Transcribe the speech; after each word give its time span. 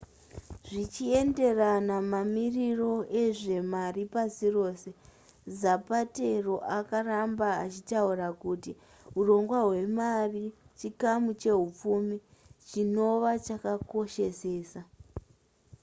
zvichienderana 0.67 1.95
mamiriro 2.11 2.93
ezvemari 3.23 4.03
pasi 4.13 4.47
rose 4.55 4.89
zapatero 5.61 6.55
akaramba 6.77 7.47
achitaura 7.63 8.27
kuti 8.41 8.71
hurongwa 9.15 9.59
hwemari 9.67 10.45
chikamu 10.79 11.29
chehupfumi 11.41 12.17
chinova 12.67 13.31
chakakoshesesa 13.45 14.81